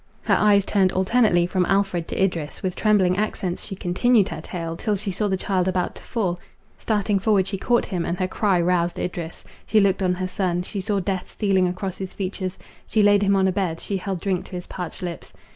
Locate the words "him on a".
13.21-13.51